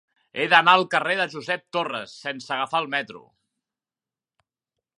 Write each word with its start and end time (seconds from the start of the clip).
He 0.37 0.45
d'anar 0.53 0.73
al 0.77 0.85
carrer 0.93 1.17
de 1.19 1.27
Josep 1.33 1.63
Torres 1.77 2.15
sense 2.23 2.55
agafar 2.57 2.81
el 2.85 2.89
metro. 2.95 3.21